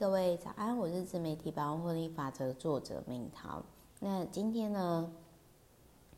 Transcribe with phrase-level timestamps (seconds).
[0.00, 3.62] 各位早安，我是自媒体百万获利法则作者明桃。
[3.98, 5.12] 那今天呢，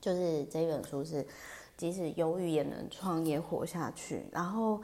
[0.00, 1.26] 就是这本书是
[1.76, 4.24] 即使忧郁也能创业活下去。
[4.30, 4.80] 然后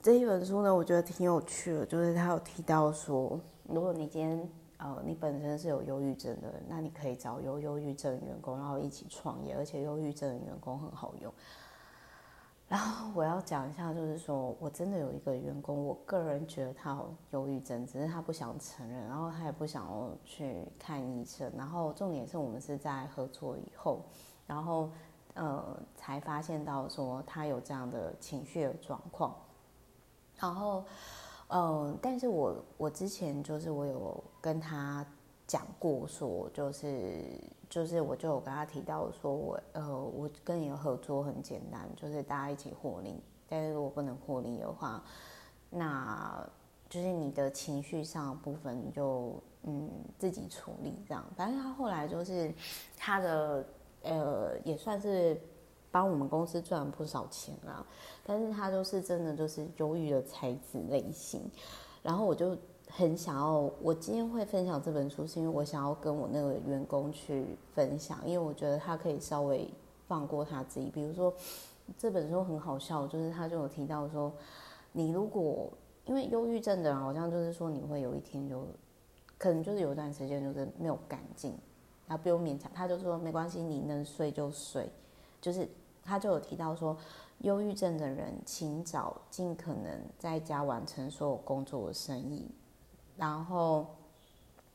[0.00, 11.34] 这一本书呢，我觉得挺有趣的，就是他有提到说，如果你今天呃你本身是有忧郁症的人，那你可以找有忧郁症员工，然后一起创业，而且忧郁症的员工很好用。
[12.70, 21.52] 然后我要讲一下，就是说我真的有一个员工，我个人觉得他有忧郁症，只是他不想承认，然后他也不想要去看医生。
[21.56, 24.04] 然后重点是我们是在合作以后，
[24.46, 24.88] 然后
[25.34, 29.34] 呃才发现到说他有这样的情绪的状况。
[30.36, 30.84] 然后
[31.48, 35.04] 嗯、呃，但是我我之前就是我有跟他
[35.44, 37.34] 讲过说，就是。
[37.70, 43.22] 就是我就有跟他提到说我，呃，我跟你的合作很简单，就是大家一起获利。
[43.48, 45.00] 但是如果不能获利的话，
[45.70, 46.44] 那
[46.88, 49.88] 就是你的情绪上部分你就嗯
[50.18, 51.24] 自己处理这样。
[51.36, 52.52] 反正他后来就是
[52.96, 53.64] 他的
[54.02, 55.40] 呃也算是
[55.92, 57.86] 帮我们公司赚了不少钱啦。
[58.24, 61.48] 但是他就是真的就是忧郁的才子类型，
[62.02, 62.56] 然后我就。
[62.92, 69.72] 很想要，我今天会分享这本书，是因为我想要跟我那个员工去分享，因为我觉得他可以稍微
[70.08, 70.90] 放过他自己。
[70.90, 71.32] 比如说，
[71.96, 74.32] 这本书很好笑，就是他就有提到说，
[74.92, 75.70] 你如果
[76.04, 78.66] 因为忧郁症的人，好像就是说你会有一天就，
[79.38, 81.56] 可能就是有一段时间就是没有干劲，
[82.06, 84.90] 然后不用勉强，他就说没关系，你能睡就睡，
[85.40, 85.68] 就是
[86.02, 86.96] 他就有提到说，
[87.38, 92.50] 忧郁症的人请早尽可能在家完成所有工作的生意。
[93.20, 93.86] 然后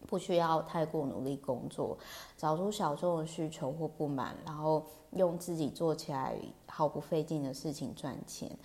[0.06, 1.98] 不需要太过努力工作，
[2.38, 6.36] 找出小众的需求或不满，然后用自己做起来
[6.68, 8.56] 毫不费劲的事情赚钱。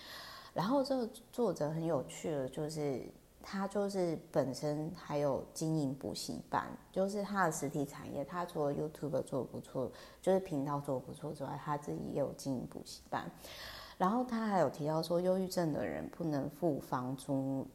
[0.53, 3.03] 然后这个作者很有趣的，就是
[3.41, 8.23] 他就是本身还有经营补习班，就是他的实体产业。
[8.23, 13.25] 他除了 YouTube 做的不错，就是频道做的不错之外，他自己也有经营补习班。
[13.97, 17.65] 然后他还有提到说，忧郁症的人不能付房租。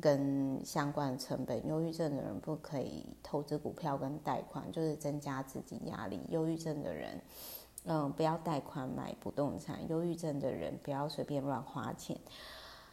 [0.00, 6.20] 跟相关的成本，忧郁症的人不可以投资股票跟贷款，就是增加资金压力。
[6.30, 7.20] 忧郁症的人，
[7.84, 9.86] 嗯，不要贷款买不动产。
[9.88, 12.18] 忧郁症的人不要随便乱花钱。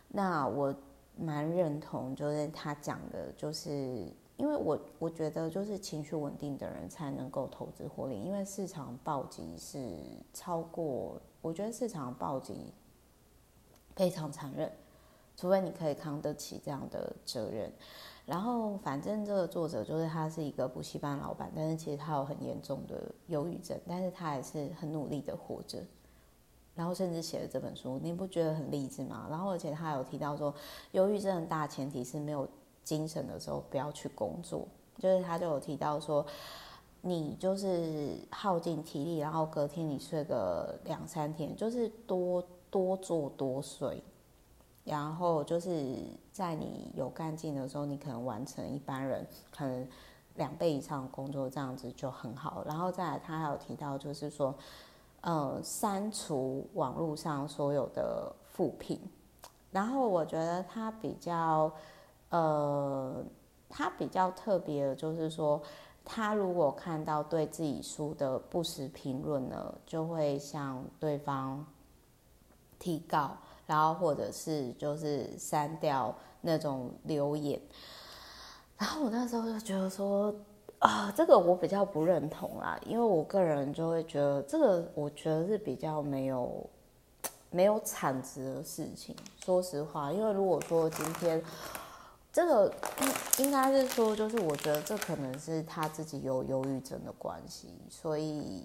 [0.07, 0.73] 那我
[1.17, 3.71] 蛮认同，就是他讲的，就是
[4.37, 9.97] 因为我我觉得，就是情绪稳定的人才能够投资获利，因为市场暴击是
[10.33, 12.73] 超过，我觉得市场暴击
[13.95, 14.71] 非常残忍。
[15.35, 17.71] 除非你可以扛得起这样的责任，
[18.25, 25.83] 然后反正这个作者就是他是一个补习班老板，但是其实他有很严重的忧郁症，但是他还是很努力的活着，
[26.75, 29.25] 然后甚至写了这本书，你不觉得很励志吗？
[29.29, 30.53] 然后而且他有提到说，
[30.91, 32.47] 忧郁症的大前提是没有
[32.83, 34.67] 精神的时候不要去工作，
[34.99, 36.23] 就是他就有提到说，
[37.01, 44.03] 你就是耗尽体力，然后隔天你睡个两三天，就是多多做多睡。
[44.91, 45.95] 然后就是
[46.33, 49.87] 在你有干劲的时候，你可能完成一般人可能
[50.35, 52.61] 两倍以上的工作，这样子就很好。
[52.65, 54.53] 然后再来，他还有提到，就是说，
[55.21, 58.99] 呃，删除网络上所有的负评。
[59.71, 61.71] 然后我觉得他比较，
[62.27, 63.23] 呃，
[63.69, 65.61] 他比较特别的就是说，
[66.03, 71.65] 他如果看到对自己书的不实评论呢，就会向对方
[72.77, 73.37] 提告。
[73.65, 77.59] 然后或者是就是删掉那种留言，
[78.77, 80.33] 然后我那时候就觉得说
[80.79, 86.69] 啊，这个我比较不认同啦，因为我个人就会觉得这个我觉得是比较没有
[87.51, 89.15] 没有产值的事情。
[89.43, 91.41] 说实话，因为如果说今天
[92.33, 92.73] 这个
[93.37, 98.63] 应应该是说，就是我觉得这可能是他自己有忧郁症的关系，所以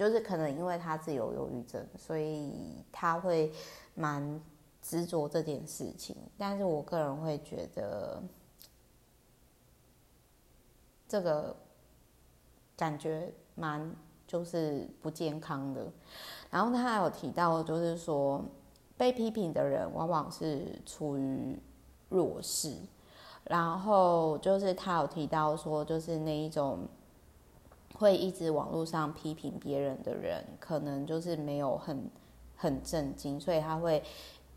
[0.00, 3.52] 就是可能因为他自己有忧郁症，所以他会。
[3.96, 4.40] 蛮
[4.80, 8.22] 执着这件事情，但是我个人会觉得
[11.06, 11.54] 这个
[12.76, 13.94] 感觉蛮
[14.26, 15.86] 就是不健康的。
[16.50, 18.42] 然后他还有提到，就是说
[18.96, 21.58] 被批评的人往往是处于
[22.08, 22.74] 弱势。
[23.44, 26.88] 然后就是他有提到说，就是那一种
[27.94, 32.10] 会一直网络上批评别人的人，可能就是没有很。
[32.62, 34.02] 很震惊，所以他会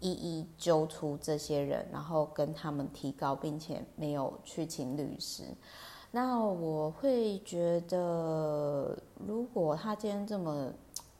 [0.01, 5.45] 一一揪出这些人，然后跟他们提高，并且没有去请律师。
[6.11, 8.93] 那我会觉得，
[9.25, 10.69] 如果他今天这么，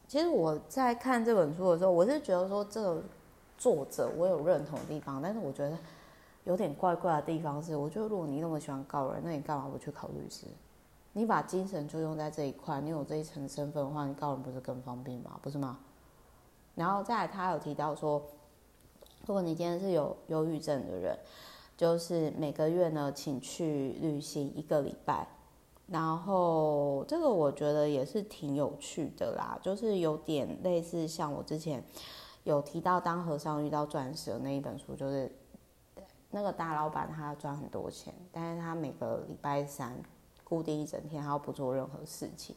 [0.09, 3.01] 其实我在看这本书的时候，我是觉得说这个
[3.57, 5.77] 作者我有认同的地方，但是我觉得
[6.43, 10.47] 有点怪怪的地方是，我觉得如果你那么喜欢告人，那你干嘛不去考律师？
[11.13, 15.39] 你把精神就用在这一块，你有这一层身份的话，你告人不是更方便吗？
[15.41, 15.79] 不是吗？
[16.75, 18.21] 然后再来，他有提到说，
[19.25, 21.17] 如果你今天是有忧郁症的人，
[21.77, 25.27] 就是每个月呢，请去旅行一个礼拜。
[25.85, 31.83] 然后这个我觉得也是挺有趣的啦，就是有点类似像我之前
[32.43, 35.29] 有提到《当和尚遇到钻石》的那一本书，就是
[36.31, 39.95] 那个大老板他赚很多钱，但是他每个礼拜三
[40.43, 42.55] 固定一整天，他要不做任何事情，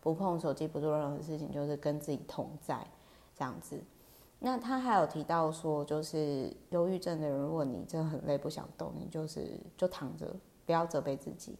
[0.00, 2.86] 不碰手机，不做任何事情，就是跟自己同在
[3.36, 3.82] 这样子。
[4.38, 10.34] 那他还有提到说，就是忧郁症的人，如果你真的很累不想动，你就是就躺着，
[10.64, 11.58] 不要责备自己。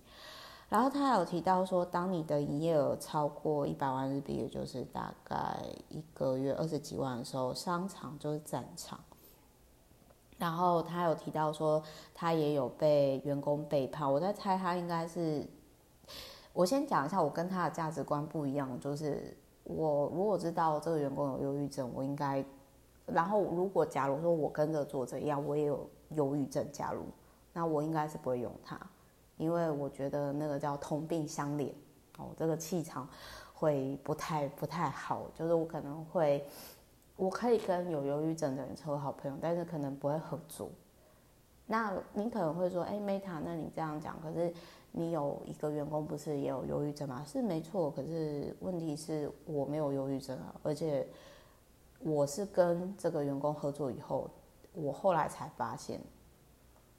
[0.71, 8.99] 然后他还有提到说，当你的营业额超过一百万日币，也就是大概一个月二十几万的时候，商场就是战场。
[10.39, 11.83] 然后他有提到说，
[12.15, 14.11] 他也有被员工背叛。
[14.11, 15.47] 我在猜他应该是，
[16.53, 22.45] 我先讲一下，我跟他的价值观不一样，就是我如果知道这个员工有忧郁症，我应该，
[23.07, 27.05] 然后如果假如说我跟着作者一样，我也有忧郁症，假如，
[27.53, 28.79] 那我应该是不会用他。
[29.37, 31.73] 因为我觉得那个叫同病相怜
[32.19, 33.09] 哦，这个气场
[33.55, 35.23] 会不太不太好。
[35.35, 36.45] 就是我可能会，
[37.17, 40.69] 我可以跟有忧郁症的人成为好朋友，但是可能不会合作。
[41.65, 44.53] 那你可能会说，哎，Meta，那你这样讲，可是
[44.93, 47.25] 你有一个员工不是也有忧郁症吗？
[47.27, 51.07] 是没错，可是问题是我没有忧郁症啊，而且
[52.01, 54.29] 我是跟这个员工合作以后，
[54.75, 56.01] 我后来才发现，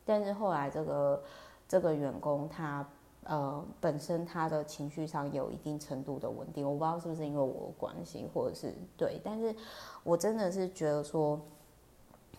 [0.05, 1.21] 但是后来这个。
[1.67, 2.85] 这个员工他
[3.23, 9.55] 呃本身他的情绪上有一定程度的稳定，我不知道是不是因为我关系，或者是对，但是
[10.03, 11.39] 我真的是觉得说，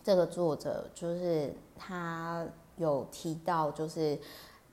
[0.03, 2.45] 这个作者就是他
[2.77, 4.19] 有提到，就是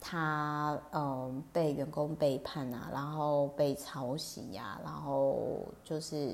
[0.01, 6.33] 他嗯、被员工背叛啊，然后被抄袭呀，然后就是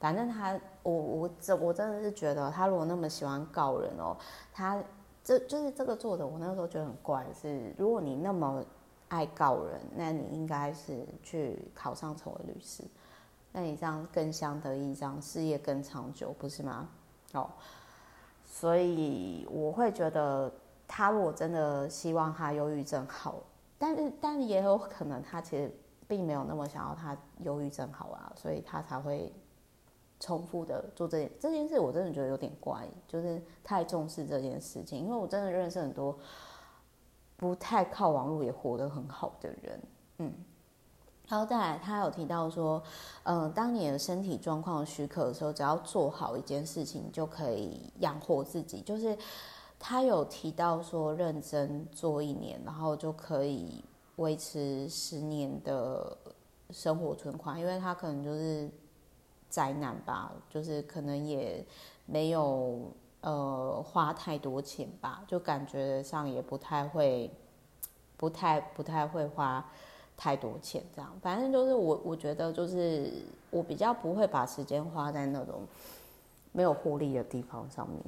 [0.00, 4.16] 反正他我我这我真的是觉得他如果那么喜欢告人哦，
[4.52, 4.82] 他。
[5.26, 8.62] 这就是这个作者，我那时候觉得很怪，是如果你那么
[9.08, 12.84] 爱告人，那你应该是去考上成为律师，
[13.50, 16.86] 那你这样更相得益彰，事业更长久，不是吗？
[17.32, 17.48] 哦，
[18.44, 20.52] 所以我会觉得
[20.86, 23.36] 他如果真的希望他忧郁症好，
[23.78, 25.70] 但是但也有可能他其实
[26.06, 29.32] 并没有那么想要他忧郁症好啊，所以他才会。
[30.20, 34.98] 重复的做这件这件事，我真的觉得有点怪，就是太重视这件事情。
[34.98, 36.16] 因为我真的认识很多
[37.36, 39.82] 不太靠网络也活得很好的人，
[40.18, 40.32] 嗯。
[41.28, 42.82] 然后再来，他有提到说，
[43.24, 48.80] 嗯、当你的身体状况许可的时候，只要做好一件事情，就可以养活自己。
[48.80, 49.18] 就是
[49.78, 53.84] 他有提到说，认真做一年，然后就可以
[54.16, 56.16] 维持十年的
[56.70, 58.70] 生活存款，因为他可能就是。
[59.50, 61.64] 灾难吧，就是可能也
[62.06, 62.90] 没有
[63.20, 67.30] 呃花太多钱吧，就感觉上也不太会，
[68.16, 69.64] 不太不太会花
[70.16, 71.08] 太多钱这样。
[71.22, 73.12] 反正就是我我觉得就是
[73.50, 75.62] 我比较不会把时间花在那种
[76.50, 78.02] 没有获利的地方上面，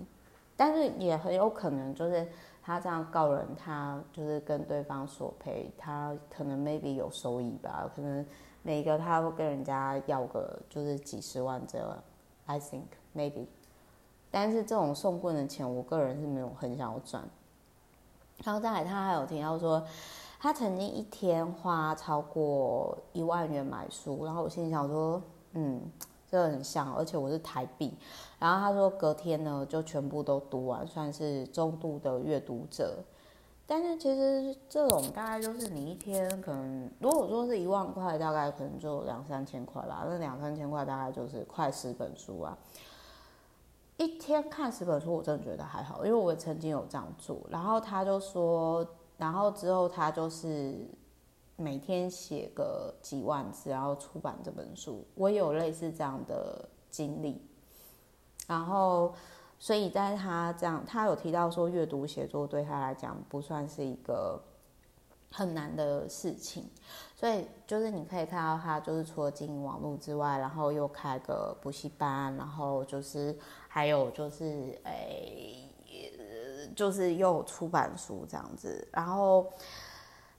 [0.57, 2.27] 但是也很有可能就是
[2.63, 8.25] 他这样告人，他就是跟对方索赔，他可能 maybe 有收益吧，可能。
[8.63, 11.97] 每个他会跟人家要个就是几十万这样
[12.47, 12.83] ，I think
[13.15, 13.47] maybe，
[14.29, 17.23] 但是这种送棍的钱，我个人是没有很想要赚。
[18.43, 19.81] 然后再来，他还有提到说，
[20.41, 25.23] 他曾经一天花超过一万元买书，然后我心里想说，
[25.53, 25.81] 嗯，
[26.31, 27.97] 这很像，而且我是台币。
[28.39, 32.99] 然后他说隔天呢就全部都读完，算是中度的阅读者。
[33.69, 40.05] 但是其实这种大概就是你一天可能，如果说是一万块，大概可能就两三千块吧。
[40.09, 42.57] 那两三千块大概就是快十本书啊。
[43.97, 47.39] 一天看十本书，我真的觉得还好，因为我也曾经有这样做。
[47.51, 50.87] 然后他就说，然后之后他就是
[51.57, 55.05] 每天写个几万字，然后出版这本书。
[55.15, 57.43] 我有类似这样的经历，
[58.47, 59.15] 然后。
[59.59, 64.39] 所以在他这样，他有提到说，阅读写作对他来讲不算是一个
[65.31, 66.69] 很难的事情。
[67.15, 73.35] 所以就是你可以看到他，就是除了经营网络之外，然后又开个补习班，然后就是
[73.67, 75.71] 还有就是诶、
[76.77, 78.87] 就是又出版书这样子。
[78.93, 79.51] 然后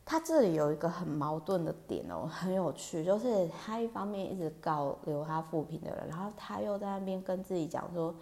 [0.08, 8.16] 他这里有一个很矛盾的点哦，很有趣，就是他一方面一直告留他负评的人，然后他又在那边跟自己讲说。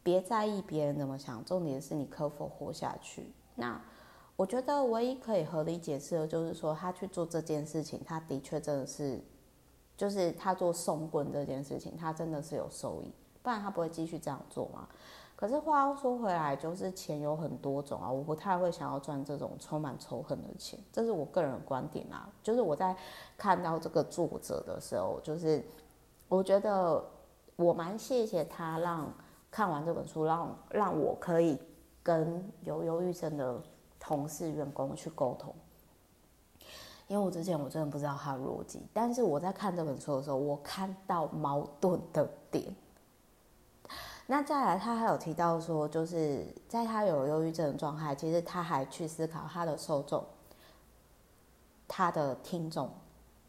[0.00, 3.30] 别在意别人怎么想，重点是你可否活下去。
[3.56, 3.78] 那
[4.36, 9.20] 我觉得唯一可以合理解释的就是说，他去做这件事情，他的确真的是，
[9.98, 13.12] 就是他做送棍这件事情，他真的是有收益，
[13.42, 14.88] 不然他不会继续这样做嘛。
[15.38, 22.28] 可是话又说回来，就是钱有很多种啊，我不太会想要赚这种充满仇恨的钱，这是我个人的观点啊。
[22.42, 22.96] 就是我在
[23.36, 25.64] 看到这个作者的时候，就是
[26.26, 27.00] 我觉得
[27.54, 29.08] 我蛮谢谢他让
[29.48, 31.56] 看完这本书，让让我可以
[32.02, 33.62] 跟有忧郁症的
[34.00, 35.54] 同事员工去沟通，
[37.06, 42.74] 因为我之前我真的不知道他的逻辑，但是我在看这本书的时候，我看到矛盾的点。
[44.30, 50.22] 那再来，他还有提到说，就是在他有忧郁症的状态，其实他还去思考他的受众、
[51.88, 52.90] 他的听众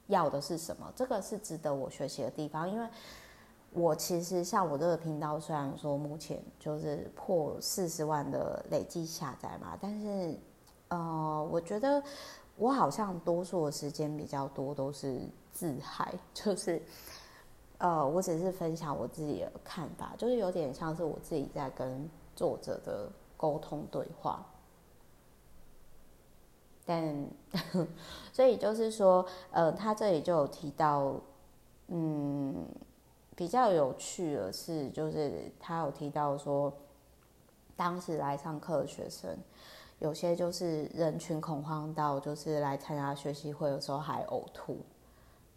[0.07, 2.69] 要的是什么，这个是值得我学习的地方。
[2.69, 2.87] 因为
[3.73, 10.39] 我其实像我这个频道，虽然说目前就是破四十万的累计下载嘛，但是
[10.87, 12.01] 呃，我觉得
[12.55, 15.19] 我好像多数的时间比较多都是
[15.51, 16.81] 自嗨， 就是。
[17.79, 24.45] 呃，我只是分享我自己的看法，就是有点像是我自己在跟作者的沟通对话。
[26.85, 27.25] 但，
[28.33, 31.13] 所以就是说，呃，他这里就有提到，
[31.87, 32.65] 嗯，
[33.33, 36.73] 比较有趣的是，就是他有提到说，
[37.77, 39.37] 当时来上课的学生，
[39.99, 44.79] 有些就是人群恐慌到，就是来参加学习会的时候还呕吐，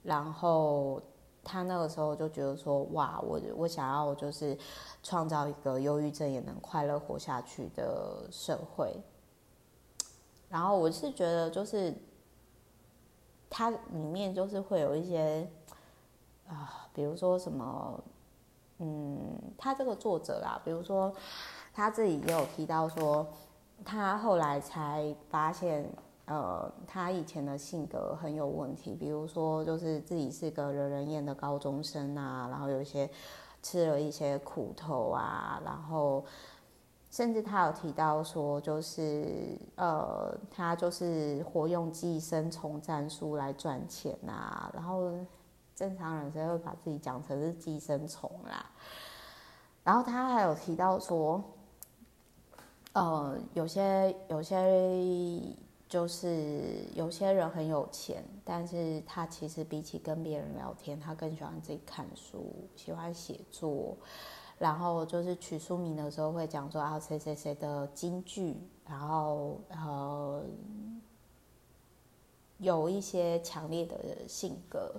[0.05, 1.03] 然后。
[1.45, 4.57] 他那个时候就觉得说，哇，我我想要就是
[5.03, 8.95] 创造一个忧郁症也能快乐活下去的社会。
[10.49, 11.95] 然后我是觉得就是，
[13.51, 15.49] 它里面就是会有一些
[16.47, 18.03] 啊，比如说什么，
[18.79, 21.13] 嗯，他这个作者啦，比如说
[21.73, 23.27] 他自己也有提到说，
[23.85, 25.93] 他后来才发现。
[26.27, 33.11] 呃，他以前的性格很有问题，比如说就是自己是个惹人厌的高中生啊，然后有一些
[33.61, 36.25] 吃了一些苦头啊，然后
[37.11, 45.13] 甚至他有提到说，就是呃，他就是活用寄生虫战术来赚钱啊，然后
[45.75, 48.65] 正常人谁会把自己讲成是寄生虫啦？
[49.83, 51.43] 然后他还有提到说，
[52.93, 54.57] 呃，有些有些。
[55.93, 63.95] 就是有些人很有钱，但是他其实比起跟别人聊天，他更喜欢自己看书，喜欢写作。
[64.59, 68.57] 然后就是取书名的时候会讲说啊谁谁谁的金句，
[68.89, 70.43] 然后呃
[72.57, 74.99] 有一些强烈的性格。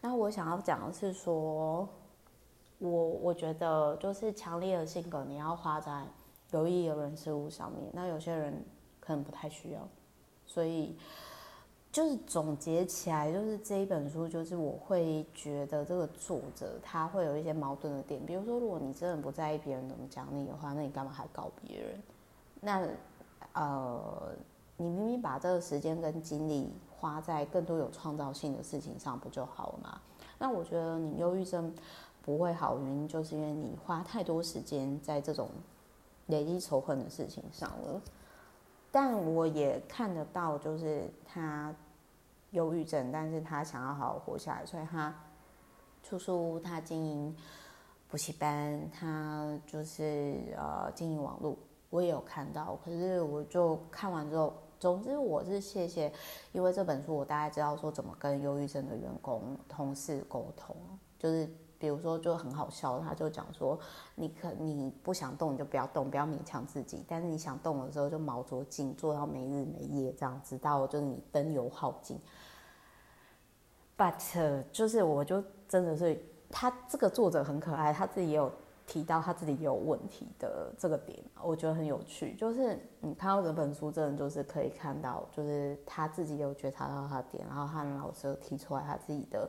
[0.00, 1.86] 那我想要讲的是说，
[2.78, 6.06] 我我觉得就是强烈的性格你要花在
[6.52, 8.64] 有意义的人事物上面，那有些人
[9.00, 9.86] 可能不太需要。
[10.52, 10.96] 所以，
[11.92, 18.20] 就是总结起来，就是这一本书，就是我会觉得这个作者他会有一些矛盾的点。
[18.26, 22.02] 比如说，如果你真的不在意别人怎么讲你的话，那你干嘛还搞别人？
[22.60, 22.84] 那
[23.52, 24.32] 呃，
[24.76, 30.00] 你明明把这个时间跟精力花在更多有创造性的事情上，不就好了吗？
[30.36, 31.72] 那我觉得你忧郁症
[32.22, 35.48] 不会好，原因就是因为你花太多时间在这种
[36.26, 38.02] 累积仇恨的事情上了。
[38.90, 41.74] 但我也看得到，就是他
[42.50, 45.14] 忧郁症，但是他想要好好活下来，所以他
[46.02, 47.36] 出书，他经营
[48.08, 51.56] 补习班，他就是呃经营网络，
[51.90, 52.78] 我也有看到。
[52.84, 56.12] 可是我就看完之后，总之我是谢谢，
[56.52, 60.76] 因为这本书我大概知道说怎么跟忧郁症的员工同事沟通，
[61.18, 61.48] 就是。
[61.80, 63.76] 比如说就很好笑，他就讲说，
[64.14, 67.02] 你可你不想动你就不要动，不要勉强自己。
[67.08, 72.20] 但是你想动的时候就卯足劲做到没日没夜这样，直到就是你灯油耗尽。
[73.96, 78.52] But 就是我就真的是他这个作者很可爱，他自己也有
[78.86, 82.34] 提到他自己也有问题的这个点，我觉得很有趣。
[82.34, 89.48] 就是你看到这本书，真的就是可以看到，就是他自己有觉察到他的点，然后他老师提出来他自己的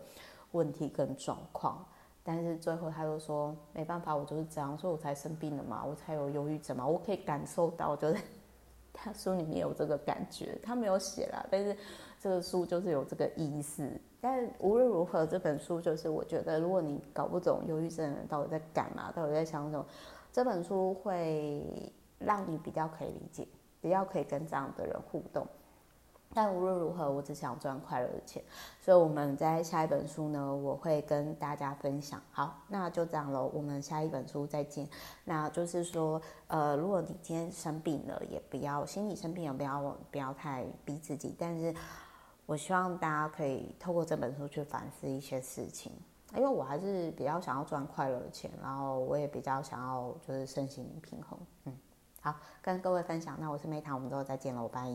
[0.52, 1.86] 问题跟状况。
[2.24, 6.86] 但是最后他就说没办法，我就是这样，所以我才生病了嘛，我才有忧郁症嘛。
[6.86, 8.18] 我可以感受到，就是
[8.94, 11.76] 他书里面有这个感觉，他没有写啦，但是
[12.20, 13.90] 这个书就是有这个意思。
[14.20, 19.84] 但无论如何，这本书就是我觉得，如果你搞不懂忧郁症的人到底在干嘛，到底在想什么，
[20.32, 23.48] 这本书会让你比较可以理解，
[23.82, 25.48] 比较可以跟这样的人互动。
[26.34, 28.44] 但无论如何，我只想赚快乐的钱。
[28.80, 32.22] 所以我们在下一本书呢，我会跟大家分享。
[32.32, 34.88] 好，那就这样喽，我们下一本书再见。
[35.26, 41.36] 那就是说，呃，如果你今天生病了，也不要心理生病也不要不要太逼自己。
[41.38, 41.74] 但是
[42.46, 45.92] 我希望大家可以透过这本书去反思一些事情，
[46.36, 51.38] 因为我还是比较想要赚快乐的钱，然后我也比较想要就是身心平衡。
[51.66, 51.78] 嗯，
[52.22, 53.38] 好，跟各位分享。
[53.40, 54.90] 那我是梅塔，我们之后再见了，我，拜。